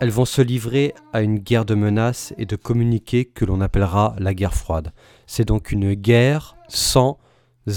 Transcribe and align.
elles 0.00 0.10
vont 0.10 0.26
se 0.26 0.42
livrer 0.42 0.92
à 1.14 1.22
une 1.22 1.38
guerre 1.38 1.64
de 1.64 1.74
menaces 1.74 2.34
et 2.36 2.44
de 2.44 2.56
communiqués 2.56 3.24
que 3.24 3.46
l'on 3.46 3.62
appellera 3.62 4.14
la 4.18 4.34
guerre 4.34 4.52
froide. 4.52 4.92
C'est 5.26 5.48
donc 5.48 5.72
une 5.72 5.94
guerre 5.94 6.58
sans 6.68 7.16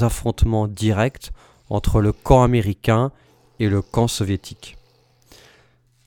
affrontements 0.01 0.67
directs 0.67 1.31
entre 1.69 2.01
le 2.01 2.11
camp 2.11 2.43
américain 2.43 3.11
et 3.59 3.69
le 3.69 3.81
camp 3.81 4.07
soviétique. 4.07 4.77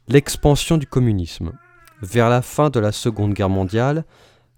L'expansion 0.09 0.77
du 0.77 0.87
communisme. 0.87 1.53
Vers 2.01 2.29
la 2.29 2.43
fin 2.43 2.71
de 2.71 2.81
la 2.81 2.93
Seconde 2.93 3.35
Guerre 3.35 3.49
mondiale, 3.49 4.05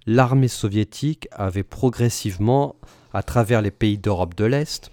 l'armée 0.06 0.48
soviétique 0.48 1.28
avait 1.33 1.62
progressivement, 1.62 2.77
à 3.12 3.23
travers 3.23 3.62
les 3.62 3.70
pays 3.70 3.98
d'Europe 3.98 4.34
de 4.34 4.45
l'Est, 4.45 4.91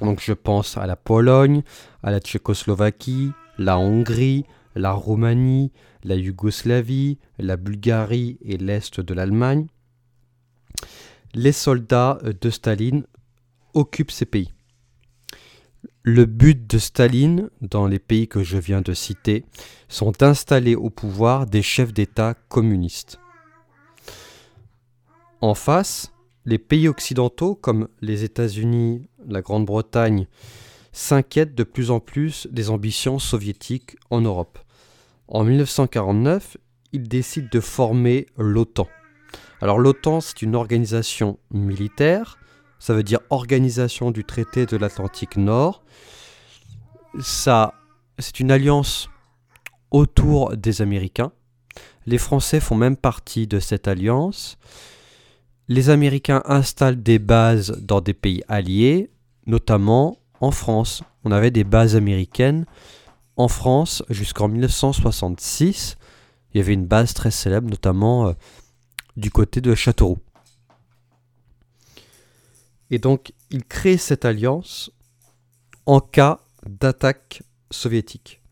donc 0.00 0.20
je 0.20 0.32
pense 0.32 0.76
à 0.76 0.86
la 0.86 0.96
Pologne, 0.96 1.62
à 2.02 2.10
la 2.10 2.20
Tchécoslovaquie, 2.20 3.32
la 3.58 3.78
Hongrie, 3.78 4.44
la 4.74 4.92
Roumanie, 4.92 5.72
la 6.04 6.16
Yougoslavie, 6.16 7.18
la 7.38 7.56
Bulgarie 7.56 8.38
et 8.44 8.56
l'Est 8.56 9.00
de 9.00 9.14
l'Allemagne, 9.14 9.66
les 11.34 11.52
soldats 11.52 12.18
de 12.22 12.50
Staline 12.50 13.04
occupent 13.74 14.10
ces 14.10 14.26
pays. 14.26 14.52
Le 16.02 16.26
but 16.26 16.66
de 16.66 16.78
Staline, 16.78 17.50
dans 17.60 17.86
les 17.86 17.98
pays 17.98 18.26
que 18.26 18.42
je 18.42 18.58
viens 18.58 18.80
de 18.80 18.92
citer, 18.92 19.44
sont 19.88 20.10
d'installer 20.10 20.74
au 20.74 20.90
pouvoir 20.90 21.46
des 21.46 21.62
chefs 21.62 21.92
d'État 21.92 22.34
communistes. 22.48 23.20
En 25.40 25.54
face, 25.54 26.12
les 26.44 26.58
pays 26.58 26.88
occidentaux 26.88 27.54
comme 27.54 27.88
les 28.00 28.24
États-Unis, 28.24 29.08
la 29.28 29.42
Grande-Bretagne, 29.42 30.26
s'inquiètent 30.92 31.54
de 31.54 31.64
plus 31.64 31.90
en 31.90 32.00
plus 32.00 32.48
des 32.50 32.70
ambitions 32.70 33.18
soviétiques 33.18 33.96
en 34.10 34.20
Europe. 34.20 34.58
En 35.28 35.44
1949, 35.44 36.56
ils 36.92 37.08
décident 37.08 37.48
de 37.50 37.60
former 37.60 38.26
l'OTAN. 38.36 38.88
Alors 39.60 39.78
l'OTAN, 39.78 40.20
c'est 40.20 40.42
une 40.42 40.56
organisation 40.56 41.38
militaire 41.52 42.38
ça 42.82 42.94
veut 42.94 43.04
dire 43.04 43.20
Organisation 43.30 44.10
du 44.10 44.24
traité 44.24 44.66
de 44.66 44.76
l'Atlantique 44.76 45.36
Nord. 45.36 45.84
Ça, 47.20 47.74
c'est 48.18 48.40
une 48.40 48.50
alliance 48.50 49.08
autour 49.92 50.56
des 50.56 50.82
Américains. 50.82 51.30
Les 52.06 52.18
Français 52.18 52.58
font 52.58 52.74
même 52.74 52.96
partie 52.96 53.46
de 53.46 53.60
cette 53.60 53.86
alliance. 53.86 54.58
Les 55.68 55.90
Américains 55.90 56.42
installent 56.44 57.00
des 57.00 57.20
bases 57.20 57.70
dans 57.80 58.00
des 58.00 58.14
pays 58.14 58.42
alliés, 58.48 59.10
notamment 59.46 60.18
en 60.40 60.50
France. 60.50 61.04
On 61.22 61.30
avait 61.30 61.52
des 61.52 61.62
bases 61.62 61.94
américaines 61.94 62.66
en 63.36 63.46
France 63.46 64.02
jusqu'en 64.10 64.48
1966. 64.48 65.98
Il 66.52 66.58
y 66.58 66.60
avait 66.60 66.74
une 66.74 66.86
base 66.86 67.14
très 67.14 67.30
célèbre, 67.30 67.70
notamment 67.70 68.26
euh, 68.26 68.32
du 69.16 69.30
côté 69.30 69.60
de 69.60 69.72
Châteauroux. 69.76 70.18
Et 72.92 72.98
donc, 72.98 73.32
il 73.50 73.64
crée 73.64 73.96
cette 73.96 74.26
alliance 74.26 74.92
en 75.86 75.98
cas 75.98 76.40
d'attaque 76.66 77.42
soviétique. 77.70 78.42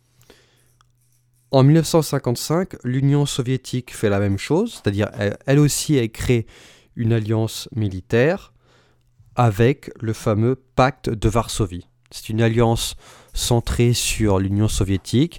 En 1.50 1.62
1955, 1.62 2.76
l'Union 2.82 3.26
soviétique 3.26 3.94
fait 3.94 4.08
la 4.08 4.18
même 4.18 4.38
chose, 4.38 4.72
c'est-à-dire 4.72 5.10
elle, 5.46 5.58
aussi 5.58 5.98
a 5.98 6.08
créé 6.08 6.46
une 6.96 7.12
alliance 7.12 7.68
militaire 7.76 8.54
avec 9.36 9.90
le 10.00 10.14
fameux 10.14 10.56
pacte 10.74 11.10
de 11.10 11.28
Varsovie. 11.28 11.86
C'est 12.10 12.30
une 12.30 12.40
alliance 12.40 12.96
centrée 13.34 13.92
sur 13.92 14.38
l'Union 14.38 14.68
soviétique 14.68 15.38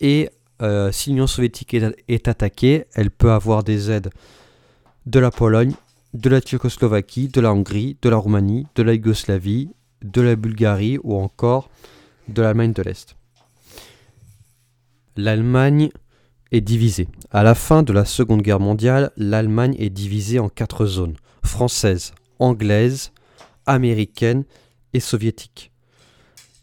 et 0.00 0.30
euh, 0.62 0.90
si 0.92 1.10
l'Union 1.10 1.26
soviétique 1.26 1.74
est, 1.74 2.28
attaquée, 2.28 2.86
elle 2.94 3.10
peut 3.10 3.32
avoir 3.32 3.64
des 3.64 3.90
aides 3.90 4.10
de 5.04 5.18
la 5.18 5.30
Pologne 5.30 5.74
de 6.14 6.30
la 6.30 6.40
Tchécoslovaquie, 6.40 7.28
de 7.28 7.40
la 7.40 7.52
Hongrie, 7.52 7.96
de 8.00 8.08
la 8.08 8.16
Roumanie, 8.16 8.66
de 8.76 8.82
la 8.82 8.94
Yougoslavie, 8.94 9.70
de 10.02 10.20
la 10.20 10.36
Bulgarie 10.36 10.98
ou 11.02 11.16
encore 11.16 11.70
de 12.28 12.40
l'Allemagne 12.40 12.72
de 12.72 12.82
l'Est. 12.82 13.16
L'Allemagne 15.16 15.90
est 16.52 16.60
divisée. 16.60 17.08
À 17.32 17.42
la 17.42 17.54
fin 17.54 17.82
de 17.82 17.92
la 17.92 18.04
Seconde 18.04 18.42
Guerre 18.42 18.60
mondiale, 18.60 19.10
l'Allemagne 19.16 19.74
est 19.78 19.90
divisée 19.90 20.38
en 20.38 20.48
quatre 20.48 20.86
zones 20.86 21.16
française, 21.42 22.12
anglaise, 22.38 23.10
américaine 23.66 24.44
et 24.92 25.00
soviétique. 25.00 25.72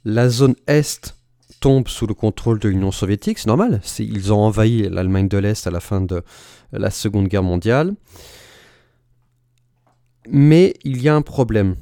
La 0.06 0.30
zone 0.30 0.56
Est 0.68 1.16
tombe 1.60 1.88
sous 1.88 2.08
le 2.08 2.14
contrôle 2.14 2.58
de 2.58 2.70
l'Union 2.70 2.92
soviétique, 2.92 3.38
c'est 3.38 3.48
normal, 3.48 3.82
ils 4.00 4.34
ont 4.34 4.40
envahi 4.40 4.90
l'Allemagne 4.90 5.28
de 5.28 5.38
l'Est 5.38 5.68
à 5.68 5.72
la 5.72 5.80
fin 5.80 6.02
de 6.02 6.24
la 6.72 6.90
Seconde 6.90 7.28
Guerre 7.28 7.44
mondiale. 7.44 7.94
Mais 10.30 10.76
il 10.84 11.02
y 11.02 11.10
a 11.10 11.16
un 11.16 11.22
problème. 11.22 11.76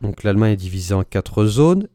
Donc 0.00 0.22
l'Allemagne 0.22 0.52
est 0.52 0.56
divisée 0.56 0.94
en 0.94 1.04
quatre 1.04 1.46
zones 1.46 1.88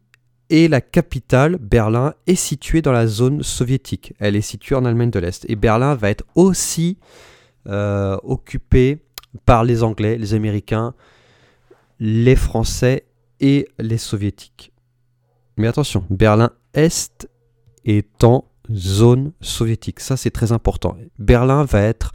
et 0.50 0.68
la 0.68 0.82
capitale, 0.82 1.58
Berlin, 1.58 2.16
est 2.26 2.36
située 2.36 2.82
dans 2.82 2.92
la 2.92 3.06
zone 3.06 3.44
soviétique. 3.44 4.14
Elle 4.20 4.36
est 4.36 4.42
située 4.42 4.76
en 4.76 4.86
Allemagne 4.86 5.12
de 5.12 5.20
l'Est. 5.20 5.46
Et 5.48 5.56
Berlin 5.56 5.94
va 5.94 6.10
être 6.10 6.26
aussi 6.34 6.98
euh, 7.68 8.18
occupée 8.24 9.04
par 9.46 9.64
les 9.64 9.84
Anglais, 9.84 10.18
les 10.18 10.34
Américains, 10.34 10.96
les 12.00 12.36
Français 12.36 13.06
et 13.40 13.68
les 13.78 14.00
Soviétiques. 14.00 14.74
Mais 15.58 15.68
attention, 15.68 16.04
Berlin-Est 16.10 17.30
est 17.86 18.24
en 18.24 18.46
zone 18.74 19.34
soviétique. 19.42 20.00
Ça, 20.00 20.18
c'est 20.18 20.32
très 20.32 20.52
important. 20.52 20.98
Berlin 21.20 21.64
va 21.66 21.82
être 21.82 22.12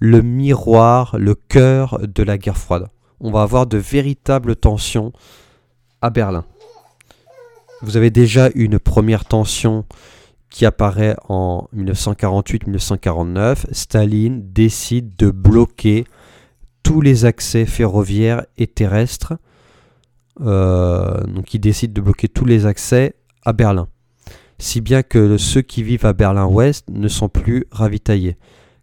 le 0.00 0.22
miroir, 0.22 1.16
le 1.18 1.34
cœur 1.34 2.00
de 2.02 2.22
la 2.22 2.38
guerre 2.38 2.56
froide. 2.56 2.88
On 3.20 3.30
va 3.30 3.42
avoir 3.42 3.66
de 3.66 3.76
véritables 3.78 4.56
tensions 4.56 5.12
à 6.00 6.10
Berlin. 6.10 6.44
Vous 7.82 7.96
avez 7.96 8.10
déjà 8.10 8.48
une 8.54 8.78
première 8.78 9.26
tension 9.26 9.84
qui 10.48 10.66
apparaît 10.66 11.16
en 11.28 11.68
1948-1949. 11.76 13.66
Staline 13.72 14.50
décide 14.52 15.16
de 15.16 15.30
bloquer 15.30 16.04
tous 16.82 17.02
les 17.02 17.26
accès 17.26 17.66
ferroviaires 17.66 18.44
et 18.56 18.66
terrestres. 18.66 19.34
Euh, 20.40 21.22
donc 21.24 21.52
il 21.52 21.60
décide 21.60 21.92
de 21.92 22.00
bloquer 22.00 22.28
tous 22.28 22.46
les 22.46 22.64
accès 22.64 23.14
à 23.44 23.52
Berlin. 23.52 23.86
Si 24.58 24.80
bien 24.80 25.02
que 25.02 25.36
ceux 25.36 25.62
qui 25.62 25.82
vivent 25.82 26.06
à 26.06 26.14
Berlin-Ouest 26.14 26.88
ne 26.88 27.08
sont 27.08 27.28
plus 27.28 27.66
ravitaillés 27.70 28.36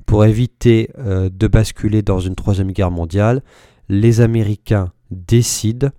pour 0.08 0.26
éviter 0.26 0.90
euh, 0.98 1.30
de 1.32 1.48
basculer 1.48 2.02
dans 2.02 2.20
une 2.20 2.34
troisième 2.34 2.72
guerre 2.72 2.92
mondiale, 2.92 3.44
les 3.90 4.22
Américains 4.22 4.92
décident 5.12 5.90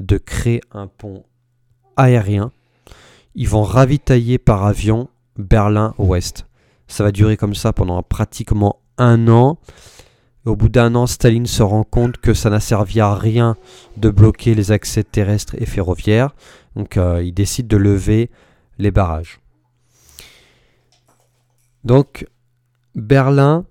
de 0.00 0.18
créer 0.18 0.60
un 0.72 0.88
pont 0.88 1.24
aérien. 1.96 2.50
Ils 3.36 3.48
vont 3.48 3.62
ravitailler 3.62 4.38
par 4.38 4.66
avion 4.66 5.08
Berlin-Ouest. 5.38 6.46
Ça 6.88 7.04
va 7.04 7.12
durer 7.12 7.36
comme 7.36 7.54
ça 7.54 7.72
pendant 7.72 8.02
pratiquement 8.02 8.80
un 8.98 9.28
an. 9.28 9.58
Au 10.44 10.56
bout 10.56 10.68
d'un 10.68 10.94
an, 10.96 11.06
Staline 11.06 11.46
se 11.46 11.62
rend 11.62 11.84
compte 11.84 12.18
que 12.18 12.34
ça 12.34 12.50
n'a 12.50 12.60
servi 12.60 13.00
à 13.00 13.14
rien 13.14 13.56
de 13.96 14.10
bloquer 14.10 14.56
les 14.56 14.72
accès 14.72 15.04
terrestres 15.04 15.54
et 15.58 15.66
ferroviaires. 15.66 16.34
Donc 16.74 16.96
euh, 16.96 17.22
il 17.22 17.32
décide 17.32 17.68
de 17.68 17.76
lever 17.76 18.28
les 18.78 18.90
barrages. 18.90 19.40
Donc 21.84 22.26
Berlin 22.96 23.66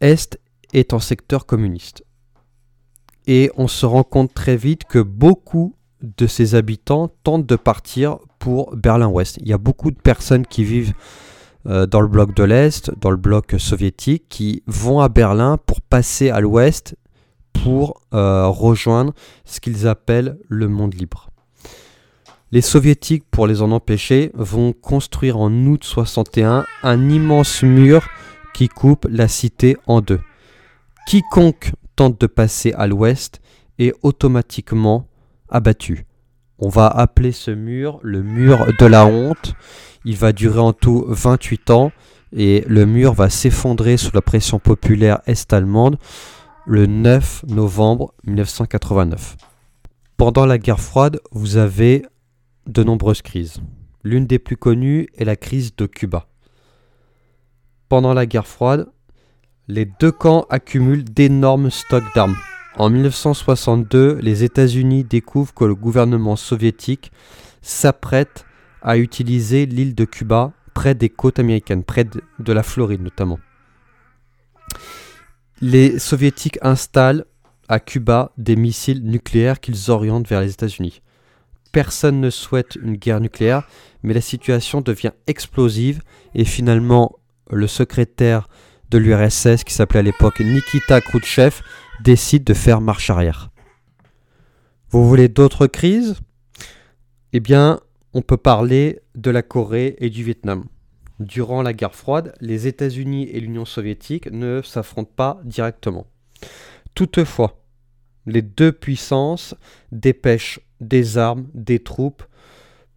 Est 0.00 0.40
est 0.72 0.94
en 0.94 0.98
secteur 0.98 1.44
communiste. 1.44 2.04
Et 3.26 3.50
on 3.56 3.68
se 3.68 3.84
rend 3.84 4.02
compte 4.02 4.32
très 4.32 4.56
vite 4.56 4.84
que 4.84 4.98
beaucoup 4.98 5.76
de 6.00 6.26
ses 6.26 6.54
habitants 6.54 7.08
tentent 7.22 7.46
de 7.46 7.56
partir 7.56 8.18
pour 8.38 8.74
Berlin-Ouest. 8.74 9.36
Il 9.42 9.48
y 9.48 9.52
a 9.52 9.58
beaucoup 9.58 9.90
de 9.90 10.00
personnes 10.00 10.46
qui 10.46 10.64
vivent 10.64 10.94
euh, 11.66 11.86
dans 11.86 12.00
le 12.00 12.08
bloc 12.08 12.34
de 12.34 12.44
l'Est, 12.44 12.90
dans 12.98 13.10
le 13.10 13.18
bloc 13.18 13.56
soviétique, 13.58 14.24
qui 14.30 14.62
vont 14.66 15.00
à 15.00 15.10
Berlin 15.10 15.58
pour 15.66 15.82
passer 15.82 16.30
à 16.30 16.40
l'Ouest 16.40 16.96
pour 17.52 18.00
euh, 18.14 18.46
rejoindre 18.48 19.12
ce 19.44 19.60
qu'ils 19.60 19.86
appellent 19.86 20.38
le 20.48 20.68
monde 20.68 20.94
libre. 20.94 21.28
Les 22.50 22.62
soviétiques, 22.62 23.24
pour 23.30 23.46
les 23.46 23.60
en 23.60 23.72
empêcher, 23.72 24.30
vont 24.34 24.72
construire 24.72 25.38
en 25.38 25.52
août 25.52 25.84
61 25.84 26.64
un 26.82 27.10
immense 27.10 27.62
mur 27.62 28.08
qui 28.54 28.68
coupe 28.68 29.06
la 29.10 29.28
cité 29.28 29.76
en 29.86 30.00
deux. 30.00 30.20
Quiconque 31.06 31.72
tente 31.94 32.18
de 32.18 32.26
passer 32.26 32.72
à 32.72 32.86
l'ouest 32.86 33.42
est 33.78 33.92
automatiquement 34.02 35.06
abattu. 35.50 36.06
On 36.58 36.70
va 36.70 36.86
appeler 36.86 37.32
ce 37.32 37.50
mur 37.50 38.00
le 38.02 38.22
mur 38.22 38.66
de 38.80 38.86
la 38.86 39.04
honte. 39.04 39.54
Il 40.06 40.16
va 40.16 40.32
durer 40.32 40.60
en 40.60 40.72
tout 40.72 41.04
28 41.06 41.70
ans 41.70 41.92
et 42.34 42.64
le 42.66 42.86
mur 42.86 43.12
va 43.12 43.28
s'effondrer 43.28 43.98
sous 43.98 44.14
la 44.14 44.22
pression 44.22 44.58
populaire 44.58 45.20
est-allemande 45.26 45.98
le 46.66 46.86
9 46.86 47.44
novembre 47.48 48.14
1989. 48.24 49.36
Pendant 50.16 50.46
la 50.46 50.58
guerre 50.58 50.80
froide, 50.80 51.20
vous 51.30 51.58
avez 51.58 52.04
de 52.68 52.84
nombreuses 52.84 53.22
crises. 53.22 53.60
L'une 54.04 54.26
des 54.26 54.38
plus 54.38 54.56
connues 54.56 55.08
est 55.16 55.24
la 55.24 55.36
crise 55.36 55.74
de 55.76 55.86
Cuba. 55.86 56.28
Pendant 57.88 58.14
la 58.14 58.26
guerre 58.26 58.46
froide, 58.46 58.88
les 59.66 59.86
deux 59.86 60.12
camps 60.12 60.46
accumulent 60.50 61.04
d'énormes 61.04 61.70
stocks 61.70 62.14
d'armes. 62.14 62.36
En 62.76 62.90
1962, 62.90 64.18
les 64.22 64.44
États-Unis 64.44 65.04
découvrent 65.04 65.52
que 65.52 65.64
le 65.64 65.74
gouvernement 65.74 66.36
soviétique 66.36 67.10
s'apprête 67.60 68.44
à 68.82 68.98
utiliser 68.98 69.66
l'île 69.66 69.94
de 69.94 70.04
Cuba 70.04 70.52
près 70.74 70.94
des 70.94 71.08
côtes 71.08 71.38
américaines, 71.38 71.82
près 71.82 72.04
de 72.04 72.52
la 72.52 72.62
Floride 72.62 73.02
notamment. 73.02 73.40
Les 75.60 75.98
soviétiques 75.98 76.58
installent 76.62 77.24
à 77.68 77.80
Cuba 77.80 78.32
des 78.38 78.54
missiles 78.54 79.02
nucléaires 79.04 79.60
qu'ils 79.60 79.90
orientent 79.90 80.28
vers 80.28 80.40
les 80.40 80.52
États-Unis. 80.52 81.02
Personne 81.72 82.20
ne 82.20 82.30
souhaite 82.30 82.76
une 82.76 82.96
guerre 82.96 83.20
nucléaire, 83.20 83.68
mais 84.02 84.14
la 84.14 84.20
situation 84.20 84.80
devient 84.80 85.12
explosive 85.26 86.00
et 86.34 86.44
finalement 86.44 87.18
le 87.50 87.66
secrétaire 87.66 88.48
de 88.90 88.98
l'URSS, 88.98 89.64
qui 89.64 89.74
s'appelait 89.74 90.00
à 90.00 90.02
l'époque 90.02 90.40
Nikita 90.40 91.00
Khrouchtchev, 91.00 91.60
décide 92.02 92.44
de 92.44 92.54
faire 92.54 92.80
marche 92.80 93.10
arrière. 93.10 93.50
Vous 94.90 95.06
voulez 95.06 95.28
d'autres 95.28 95.66
crises? 95.66 96.16
Eh 97.34 97.40
bien, 97.40 97.80
on 98.14 98.22
peut 98.22 98.38
parler 98.38 99.00
de 99.14 99.30
la 99.30 99.42
Corée 99.42 99.96
et 99.98 100.08
du 100.08 100.24
Vietnam. 100.24 100.64
Durant 101.20 101.62
la 101.62 101.74
guerre 101.74 101.94
froide, 101.94 102.34
les 102.40 102.66
États-Unis 102.66 103.28
et 103.30 103.40
l'Union 103.40 103.64
soviétique 103.64 104.30
ne 104.30 104.62
s'affrontent 104.62 105.12
pas 105.14 105.40
directement. 105.44 106.06
Toutefois, 106.94 107.60
les 108.28 108.42
deux 108.42 108.72
puissances 108.72 109.54
dépêchent 109.92 110.60
des 110.80 111.18
armes, 111.18 111.48
des 111.54 111.80
troupes 111.80 112.22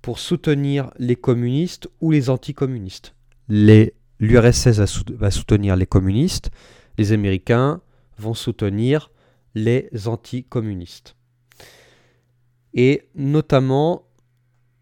pour 0.02 0.20
soutenir 0.20 0.92
les 0.98 1.16
communistes 1.16 1.90
ou 2.02 2.12
les 2.12 2.30
anticommunistes. 2.30 3.16
L'URSS 3.50 4.80
va 5.10 5.32
soutenir 5.32 5.76
les 5.76 5.86
communistes, 5.86 6.52
les 6.98 7.12
Américains 7.12 7.82
vont 8.18 8.34
soutenir 8.34 9.12
les 9.56 9.90
anticommunistes. 10.06 11.16
Et 12.74 13.04
notamment, 13.16 14.04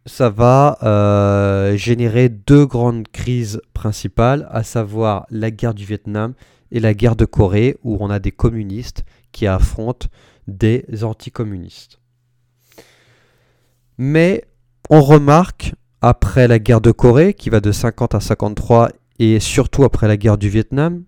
ça 0.05 0.29
va 0.29 0.77
euh, 0.83 1.75
générer 1.75 2.29
deux 2.29 2.65
grandes 2.65 3.07
crises 3.07 3.61
principales, 3.73 4.47
à 4.51 4.63
savoir 4.63 5.25
la 5.29 5.51
guerre 5.51 5.73
du 5.73 5.85
Vietnam 5.85 6.33
et 6.71 6.79
la 6.79 6.93
guerre 6.93 7.15
de 7.15 7.25
Corée, 7.25 7.77
où 7.83 7.97
on 7.99 8.09
a 8.09 8.19
des 8.19 8.31
communistes 8.31 9.03
qui 9.31 9.47
affrontent 9.47 10.07
des 10.49 10.85
anticommunistes. 11.03 11.99
Mais 13.97 14.45
on 14.89 15.01
remarque, 15.01 15.75
après 16.01 16.47
la 16.47 16.59
guerre 16.59 16.81
de 16.81 16.91
Corée, 16.91 17.33
qui 17.33 17.49
va 17.49 17.59
de 17.59 17.71
50 17.71 18.15
à 18.15 18.19
53 18.19 18.89
et 19.19 19.39
surtout 19.39 19.83
après 19.83 20.07
la 20.07 20.17
guerre 20.17 20.37
du 20.37 20.49
Vietnam, 20.49 21.03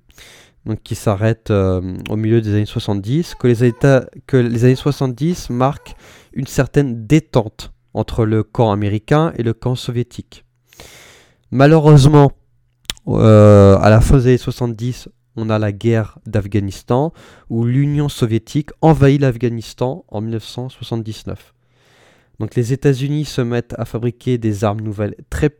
qui 0.83 0.95
s'arrête 0.95 1.49
euh, 1.49 1.97
au 2.09 2.15
milieu 2.15 2.41
des 2.41 2.53
années 2.53 2.65
70, 2.65 3.35
que 3.35 3.47
les, 3.47 3.63
États, 3.63 4.05
que 4.27 4.37
les 4.37 4.65
années 4.65 4.75
70 4.75 5.49
marquent 5.49 5.95
une 6.33 6.47
certaine 6.47 7.07
détente 7.07 7.71
entre 7.93 8.25
le 8.25 8.43
camp 8.43 8.71
américain 8.71 9.33
et 9.37 9.43
le 9.43 9.53
camp 9.53 9.75
soviétique. 9.75 10.45
Malheureusement, 11.49 12.31
euh, 13.07 13.77
à 13.77 13.89
la 13.89 14.01
fin 14.01 14.17
des 14.17 14.27
années 14.27 14.37
70, 14.37 15.09
on 15.35 15.49
a 15.49 15.59
la 15.59 15.71
guerre 15.71 16.19
d'Afghanistan 16.25 17.13
où 17.49 17.65
l'Union 17.65 18.09
soviétique 18.09 18.69
envahit 18.81 19.21
l'Afghanistan 19.21 20.05
en 20.09 20.21
1979. 20.21 21.53
Donc 22.39 22.55
les 22.55 22.73
États-Unis 22.73 23.25
se 23.25 23.41
mettent 23.41 23.75
à 23.77 23.85
fabriquer 23.85 24.39
des 24.39 24.63
armes 24.63 24.81
nouvelles 24.81 25.15
très, 25.29 25.51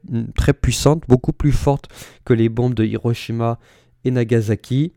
puissantes, 0.54 1.04
beaucoup 1.08 1.32
plus 1.32 1.52
fortes 1.52 1.88
que 2.26 2.34
les 2.34 2.50
bombes 2.50 2.74
de 2.74 2.84
Hiroshima 2.84 3.60
et 4.04 4.10
Nagasaki. 4.10 4.92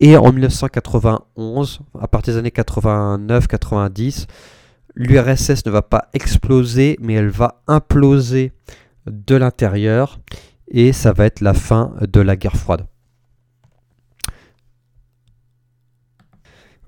Et 0.00 0.16
en 0.16 0.30
1991, 0.30 1.80
à 1.98 2.06
partir 2.06 2.34
des 2.34 2.38
années 2.40 2.50
89-90, 2.50 4.26
l'URSS 4.94 5.64
ne 5.64 5.70
va 5.70 5.80
pas 5.80 6.08
exploser, 6.12 6.98
mais 7.00 7.14
elle 7.14 7.30
va 7.30 7.62
imploser 7.66 8.52
de 9.06 9.36
l'intérieur. 9.36 10.20
Et 10.68 10.92
ça 10.92 11.14
va 11.14 11.24
être 11.24 11.40
la 11.40 11.54
fin 11.54 11.94
de 12.00 12.20
la 12.20 12.36
guerre 12.36 12.56
froide. 12.56 12.86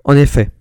En 0.05 0.17
effet, 0.17 0.51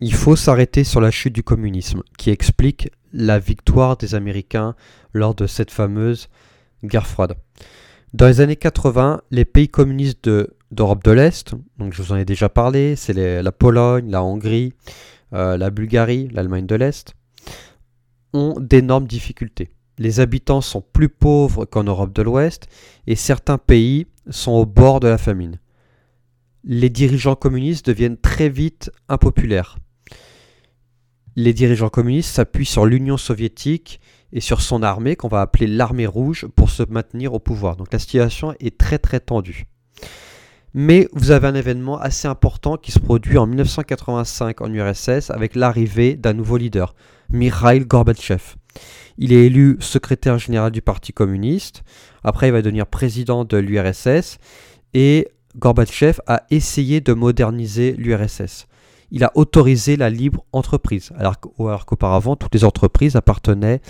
il 0.00 0.12
faut 0.12 0.34
s'arrêter 0.34 0.82
sur 0.82 1.00
la 1.00 1.12
chute 1.12 1.32
du 1.32 1.44
communisme, 1.44 2.02
qui 2.16 2.30
explique 2.30 2.90
la 3.12 3.38
victoire 3.38 3.96
des 3.96 4.16
Américains 4.16 4.74
lors 5.12 5.34
de 5.34 5.46
cette 5.46 5.70
fameuse 5.70 6.28
guerre 6.82 7.06
froide. 7.06 7.34
Dans 8.14 8.26
les 8.26 8.40
années 8.40 8.56
80, 8.56 9.22
les 9.30 9.44
pays 9.44 9.68
communistes 9.68 10.28
d'Europe 10.72 11.04
de, 11.04 11.10
l'Est, 11.12 11.54
donc 11.78 11.92
je 11.92 12.02
vous 12.02 12.12
en 12.12 12.16
ai 12.16 12.24
déjà 12.24 12.48
parlé, 12.48 12.96
c'est 12.96 13.12
la 13.12 13.52
Pologne, 13.52 14.10
la 14.10 14.24
Hongrie, 14.24 14.72
euh, 15.34 15.56
la 15.56 15.70
Bulgarie, 15.70 16.28
l'Allemagne 16.32 16.66
de 16.66 16.74
l'Est, 16.74 17.14
ont 18.32 18.54
d'énormes 18.58 19.06
difficultés. 19.06 19.70
Les 19.98 20.18
habitants 20.18 20.62
sont 20.62 20.82
plus 20.92 21.08
pauvres 21.08 21.64
qu'en 21.64 21.84
Europe 21.84 22.12
de 22.12 22.22
l'Ouest 22.22 22.66
et 23.06 23.14
certains 23.14 23.58
pays 23.58 24.06
sont 24.30 24.52
au 24.52 24.66
bord 24.66 24.98
de 25.00 25.08
la 25.08 25.18
famine. 25.18 25.58
Les 26.68 26.90
dirigeants 26.90 27.34
communistes 27.34 27.86
deviennent 27.86 28.18
très 28.18 28.48
vite 28.48 28.92
impopulaires 29.08 29.78
les 31.38 31.52
dirigeants 31.52 31.88
communistes 31.88 32.34
s'appuient 32.34 32.66
sur 32.66 32.84
l'Union 32.84 33.16
soviétique 33.16 34.00
et 34.32 34.40
sur 34.40 34.60
son 34.60 34.82
armée, 34.82 35.14
qu'on 35.14 35.28
va 35.28 35.40
appeler 35.40 35.68
l'armée 35.68 36.04
rouge, 36.04 36.48
pour 36.56 36.68
se 36.68 36.82
maintenir 36.90 37.32
au 37.32 37.38
pouvoir. 37.38 37.76
Donc 37.76 37.92
la 37.92 38.00
situation 38.00 38.56
est 38.58 38.76
très 38.76 38.98
très 38.98 39.20
tendue. 39.20 39.66
Mais 40.74 41.08
vous 41.12 41.30
avez 41.30 41.46
un 41.46 41.54
événement 41.54 41.96
assez 41.96 42.26
important 42.26 42.76
qui 42.76 42.90
se 42.90 42.98
produit 42.98 43.38
en 43.38 43.46
1985 43.46 44.60
en 44.62 44.74
URSS 44.74 45.30
avec 45.30 45.54
l'arrivée 45.54 46.16
d'un 46.16 46.32
nouveau 46.32 46.56
leader, 46.56 46.96
Mikhail 47.30 47.86
Gorbatchev. 47.86 48.56
Il 49.16 49.32
est 49.32 49.46
élu 49.46 49.76
secrétaire 49.78 50.40
général 50.40 50.72
du 50.72 50.82
Parti 50.82 51.12
communiste, 51.12 51.84
après 52.24 52.48
il 52.48 52.52
va 52.52 52.62
devenir 52.62 52.88
président 52.88 53.44
de 53.44 53.58
l'URSS, 53.58 54.38
et 54.92 55.28
Gorbatchev 55.58 56.20
a 56.26 56.42
essayé 56.50 57.00
de 57.00 57.12
moderniser 57.12 57.92
l'URSS 57.92 58.66
il 59.10 59.24
a 59.24 59.32
autorisé 59.34 59.96
la 59.96 60.10
libre 60.10 60.44
entreprise, 60.52 61.12
alors 61.16 61.38
qu'auparavant, 61.40 62.36
toutes 62.36 62.54
les 62.54 62.64
entreprises 62.64 63.16
appartenaient 63.16 63.80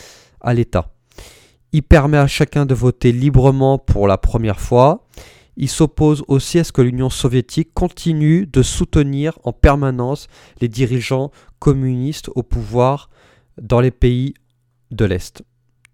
à 0.40 0.54
l'État. 0.54 0.92
Il 1.72 1.82
permet 1.82 2.18
à 2.18 2.26
chacun 2.26 2.66
de 2.66 2.74
voter 2.74 3.12
librement 3.12 3.78
pour 3.78 4.06
la 4.06 4.16
première 4.16 4.60
fois. 4.60 5.06
Il 5.56 5.68
s'oppose 5.68 6.24
aussi 6.28 6.58
à 6.58 6.64
ce 6.64 6.72
que 6.72 6.82
l'Union 6.82 7.10
soviétique 7.10 7.74
continue 7.74 8.46
de 8.46 8.62
soutenir 8.62 9.38
en 9.42 9.52
permanence 9.52 10.28
les 10.60 10.68
dirigeants 10.68 11.30
communistes 11.58 12.30
au 12.36 12.42
pouvoir 12.44 13.10
dans 13.60 13.80
les 13.80 13.90
pays 13.90 14.34
de 14.92 15.04
l'Est. 15.04 15.42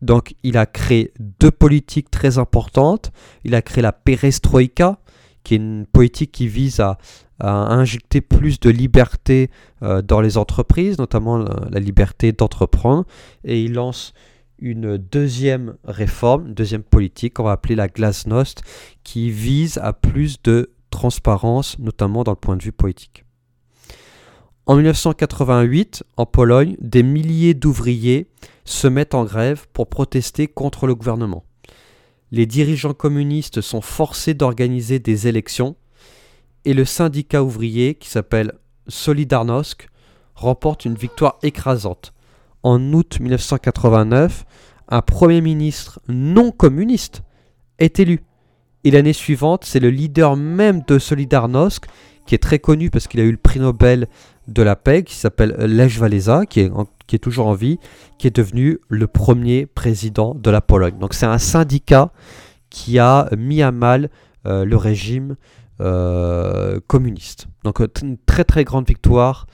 Donc 0.02 0.34
il 0.42 0.58
a 0.58 0.66
créé 0.66 1.12
deux 1.18 1.50
politiques 1.50 2.10
très 2.10 2.36
importantes. 2.36 3.10
Il 3.42 3.54
a 3.54 3.62
créé 3.62 3.80
la 3.80 3.92
perestroïka, 3.92 4.98
qui 5.44 5.54
est 5.54 5.58
une 5.58 5.86
politique 5.86 6.32
qui 6.32 6.48
vise 6.48 6.80
à, 6.80 6.98
injecter 7.40 8.20
plus 8.20 8.60
de 8.60 8.70
liberté 8.70 9.50
euh, 9.82 10.02
dans 10.02 10.20
les 10.20 10.38
entreprises, 10.38 10.98
notamment 10.98 11.38
la, 11.38 11.80
liberté 11.80 12.32
d'entreprendre, 12.32 13.04
et 13.44 13.62
il 13.62 13.74
lance 13.74 14.14
une 14.60 14.96
deuxième 14.96 15.74
réforme, 15.84 16.46
une 16.46 16.54
deuxième 16.54 16.84
politique 16.84 17.34
qu'on 17.34 17.42
va 17.42 17.52
appeler 17.52 17.74
la 17.74 17.88
glasnost, 17.88 18.62
qui 19.02 19.30
vise 19.30 19.78
à 19.78 19.92
plus 19.92 20.40
de 20.42 20.70
transparence, 20.90 21.78
notamment 21.80 22.22
dans 22.22 22.32
le 22.32 22.36
point 22.36 22.56
de 22.56 22.62
vue 22.62 22.72
politique. 22.72 23.24
En 24.66 24.76
1988, 24.76 26.04
en 26.16 26.24
Pologne, 26.24 26.76
des 26.80 27.02
milliers 27.02 27.52
d'ouvriers 27.52 28.28
se 28.64 28.86
mettent 28.86 29.14
en 29.14 29.24
grève 29.24 29.66
pour 29.72 29.88
protester 29.88 30.46
contre 30.46 30.86
le 30.86 30.94
gouvernement. 30.94 31.44
Les 32.34 32.46
dirigeants 32.46 32.94
communistes 32.94 33.60
sont 33.60 33.80
forcés 33.80 34.34
d'organiser 34.34 34.98
des 34.98 35.28
élections 35.28 35.76
et 36.64 36.74
le 36.74 36.84
syndicat 36.84 37.44
ouvrier, 37.44 37.94
qui 37.94 38.08
s'appelle 38.08 38.54
Solidarnosc, 38.88 39.86
remporte 40.34 40.84
une 40.84 40.96
victoire 40.96 41.38
écrasante. 41.44 42.12
En 42.64 42.92
août 42.92 43.20
1989, 43.20 44.46
un 44.88 45.00
Premier 45.00 45.42
ministre 45.42 46.00
non 46.08 46.50
communiste 46.50 47.22
est 47.78 48.00
élu. 48.00 48.24
Et 48.82 48.90
l'année 48.90 49.12
suivante, 49.12 49.64
c'est 49.64 49.78
le 49.78 49.90
leader 49.90 50.34
même 50.34 50.82
de 50.88 50.98
Solidarnosc 50.98 51.84
qui 52.26 52.34
est 52.34 52.42
très 52.42 52.58
connu 52.58 52.90
parce 52.90 53.06
qu'il 53.06 53.20
a 53.20 53.24
eu 53.24 53.30
le 53.30 53.36
prix 53.36 53.60
Nobel 53.60 54.08
de 54.48 54.62
la 54.62 54.76
paix, 54.76 55.02
qui 55.02 55.14
s'appelle 55.14 55.50
Lech 55.58 56.00
Walesa, 56.00 56.46
qui 56.46 56.60
est, 56.60 57.18
toujours 57.18 57.46
en 57.46 57.54
vie, 57.54 57.78
qui 58.18 58.26
est 58.26 58.34
devenu 58.36 58.78
le 58.88 59.06
premier 59.06 59.66
président 59.66 60.34
de 60.34 60.50
la 60.50 60.60
Pologne. 60.60 60.98
Donc 60.98 61.14
c'est 61.14 61.26
un 61.26 61.38
syndicat 61.38 62.12
qui 62.70 62.98
a 62.98 63.28
mis 63.36 63.62
à 63.62 63.70
mal 63.70 64.10
euh, 64.46 64.64
le 64.64 64.76
régime 64.76 65.36
euh, 65.80 66.78
communiste. 66.86 67.46
Donc 67.62 67.80
une 68.02 68.18
très 68.18 68.44
très 68.44 68.64
grande 68.64 68.86
victoire 68.86 69.46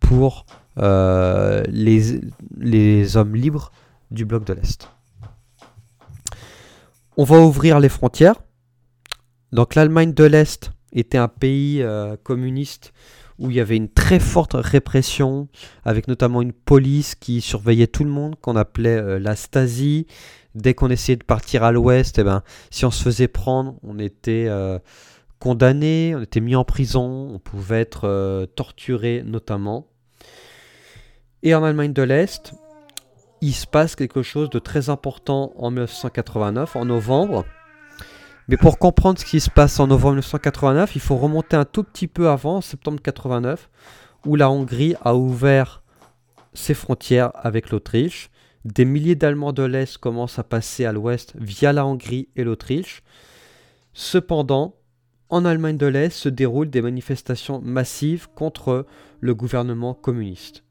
pour 0.00 0.46
les, 0.76 2.20
les 2.56 3.16
hommes 3.16 3.34
libres 3.34 3.72
du 4.12 4.24
bloc 4.24 4.44
de 4.44 4.52
l'Est. 4.52 4.88
On 7.16 7.24
va 7.24 7.40
ouvrir 7.40 7.80
les 7.80 7.88
frontières. 7.88 8.36
Donc 9.50 9.74
l'Allemagne 9.74 10.12
de 10.12 10.24
l'Est 10.24 10.70
était 10.92 11.18
un 11.18 11.28
pays 11.28 11.82
euh, 11.82 12.16
communiste 12.22 12.92
où 13.38 13.50
il 13.50 13.56
y 13.56 13.60
avait 13.60 13.76
une 13.76 13.88
très 13.88 14.18
forte 14.18 14.54
répression, 14.54 15.48
avec 15.84 16.08
notamment 16.08 16.42
une 16.42 16.52
police 16.52 17.14
qui 17.14 17.40
surveillait 17.40 17.86
tout 17.86 18.02
le 18.02 18.10
monde, 18.10 18.34
qu'on 18.40 18.56
appelait 18.56 18.96
euh, 18.96 19.18
la 19.18 19.36
Stasi. 19.36 20.06
Dès 20.54 20.74
qu'on 20.74 20.90
essayait 20.90 21.16
de 21.16 21.24
partir 21.24 21.62
à 21.62 21.70
l'ouest, 21.70 22.18
eh 22.18 22.24
ben, 22.24 22.42
si 22.70 22.84
on 22.84 22.90
se 22.90 23.02
faisait 23.02 23.28
prendre, 23.28 23.76
on 23.84 23.98
était 23.98 24.46
euh, 24.48 24.78
condamné, 25.38 26.14
on 26.16 26.22
était 26.22 26.40
mis 26.40 26.56
en 26.56 26.64
prison, 26.64 27.28
on 27.32 27.38
pouvait 27.38 27.80
être 27.80 28.48
torturé 28.56 29.22
notamment. 29.24 29.86
Et 31.44 31.54
en 31.54 31.62
Allemagne 31.62 31.92
de 31.92 32.02
l'Est, 32.02 32.54
il 33.40 33.52
se 33.52 33.66
passe 33.66 33.94
quelque 33.94 34.22
chose 34.22 34.50
de 34.50 34.58
très 34.58 34.88
important 34.88 35.52
en 35.56 35.70
1989, 35.70 36.74
en 36.74 36.84
novembre. 36.86 37.44
Mais 38.48 38.56
pour 38.56 38.78
comprendre 38.78 39.18
ce 39.18 39.26
qui 39.26 39.40
se 39.40 39.50
passe 39.50 39.78
en 39.78 39.88
novembre 39.88 40.14
1989, 40.14 40.96
il 40.96 41.02
faut 41.02 41.16
remonter 41.16 41.54
un 41.54 41.66
tout 41.66 41.84
petit 41.84 42.08
peu 42.08 42.30
avant, 42.30 42.56
en 42.56 42.60
septembre 42.62 43.00
89, 43.02 43.68
où 44.24 44.36
la 44.36 44.50
Hongrie 44.50 44.94
a 45.02 45.14
ouvert 45.14 45.82
ses 46.54 46.72
frontières 46.72 47.30
avec 47.34 47.70
l'Autriche. 47.70 48.30
Des 48.64 48.86
milliers 48.86 49.16
d'Allemands 49.16 49.52
de 49.52 49.64
l'Est 49.64 49.98
commencent 49.98 50.38
à 50.38 50.44
passer 50.44 50.86
à 50.86 50.92
l'Ouest 50.92 51.34
via 51.38 51.74
la 51.74 51.84
Hongrie 51.84 52.28
et 52.36 52.44
l'Autriche. 52.44 53.02
Cependant, 53.92 54.76
en 55.28 55.44
Allemagne 55.44 55.76
de 55.76 55.86
l'Est 55.86 56.10
se 56.10 56.30
déroulent 56.30 56.70
des 56.70 56.80
manifestations 56.80 57.60
massives 57.60 58.28
contre 58.34 58.86
le 59.20 59.34
gouvernement 59.34 59.92
communiste. 59.92 60.64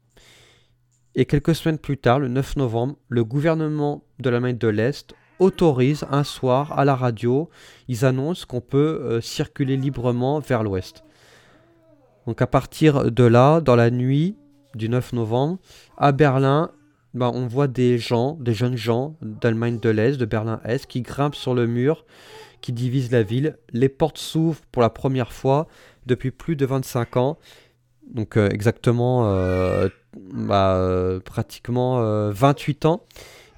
Et 1.14 1.26
quelques 1.26 1.54
semaines 1.54 1.78
plus 1.78 1.96
tard, 1.96 2.18
le 2.18 2.28
9 2.28 2.56
novembre, 2.56 2.96
le 3.08 3.24
gouvernement 3.24 4.02
de 4.18 4.30
l'Allemagne 4.30 4.58
de 4.58 4.68
l'Est 4.68 5.14
autorise 5.38 6.04
un 6.10 6.24
soir 6.24 6.78
à 6.78 6.84
la 6.84 6.94
radio, 6.94 7.48
ils 7.88 8.04
annoncent 8.04 8.44
qu'on 8.46 8.60
peut 8.60 9.00
euh, 9.02 9.20
circuler 9.20 9.76
librement 9.76 10.40
vers 10.40 10.62
l'ouest. 10.62 11.04
Donc 12.26 12.42
à 12.42 12.46
partir 12.46 13.10
de 13.10 13.24
là, 13.24 13.60
dans 13.60 13.76
la 13.76 13.90
nuit 13.90 14.36
du 14.74 14.88
9 14.88 15.14
novembre, 15.14 15.58
à 15.96 16.12
Berlin, 16.12 16.70
ben, 17.14 17.30
on 17.34 17.46
voit 17.46 17.68
des 17.68 17.98
gens, 17.98 18.34
des 18.40 18.52
jeunes 18.52 18.76
gens 18.76 19.16
d'Allemagne 19.22 19.78
de 19.80 19.88
l'Est, 19.88 20.18
de 20.18 20.26
Berlin-Est, 20.26 20.86
qui 20.86 21.02
grimpent 21.02 21.34
sur 21.34 21.54
le 21.54 21.66
mur 21.66 22.04
qui 22.60 22.72
divise 22.72 23.10
la 23.10 23.22
ville. 23.22 23.56
Les 23.72 23.88
portes 23.88 24.18
s'ouvrent 24.18 24.60
pour 24.72 24.82
la 24.82 24.90
première 24.90 25.32
fois 25.32 25.68
depuis 26.06 26.30
plus 26.30 26.56
de 26.56 26.66
25 26.66 27.16
ans. 27.16 27.38
Donc 28.10 28.36
euh, 28.36 28.48
exactement 28.48 29.28
euh, 29.28 29.88
bah, 30.32 31.18
pratiquement 31.24 32.30
28 32.30 32.84
euh, 32.84 32.88
ans, 32.88 33.04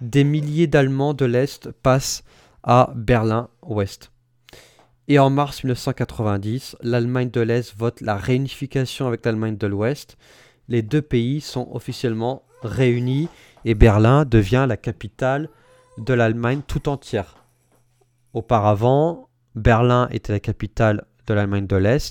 des 0.00 0.24
milliers 0.24 0.66
d'Allemands 0.66 1.14
de 1.14 1.24
l'Est 1.24 1.70
passent 1.70 2.24
à 2.62 2.92
Berlin-Ouest. 2.94 4.12
Et 5.08 5.18
en 5.18 5.30
mars 5.30 5.64
1990, 5.64 6.76
l'Allemagne 6.82 7.30
de 7.30 7.40
l'Est 7.40 7.74
vote 7.76 8.00
la 8.00 8.16
réunification 8.16 9.06
avec 9.06 9.24
l'Allemagne 9.24 9.56
de 9.56 9.66
l'Ouest. 9.66 10.16
Les 10.68 10.82
deux 10.82 11.02
pays 11.02 11.40
sont 11.40 11.68
officiellement 11.72 12.44
réunis 12.62 13.28
et 13.64 13.74
Berlin 13.74 14.24
devient 14.24 14.66
la 14.68 14.76
capitale 14.76 15.48
de 15.98 16.14
l'Allemagne 16.14 16.60
tout 16.66 16.88
entière. 16.88 17.44
Auparavant, 18.34 19.28
Berlin 19.56 20.08
était 20.12 20.32
la 20.32 20.40
capitale 20.40 21.04
de 21.26 21.34
l'Allemagne 21.34 21.66
de 21.66 21.76
l'Est 21.76 22.08